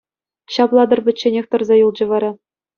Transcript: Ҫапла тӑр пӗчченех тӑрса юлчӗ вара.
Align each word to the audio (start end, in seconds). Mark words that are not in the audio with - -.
Ҫапла 0.53 0.83
тӑр 0.95 0.99
пӗчченех 1.11 1.45
тӑрса 1.53 1.75
юлчӗ 1.85 2.03
вара. 2.15 2.31